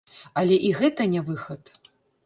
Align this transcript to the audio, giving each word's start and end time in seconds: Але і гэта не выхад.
Але 0.41 0.57
і 0.69 0.71
гэта 0.79 1.09
не 1.13 1.21
выхад. 1.31 1.79